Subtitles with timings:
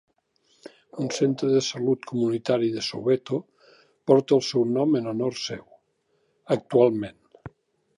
[1.03, 3.41] Un centre de salut comunitari de Soweto
[4.11, 5.65] porta el seu nom en honor seu,
[6.61, 7.25] actualment.